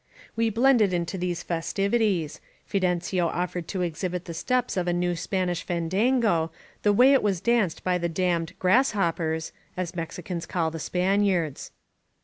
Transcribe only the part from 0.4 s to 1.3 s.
blended into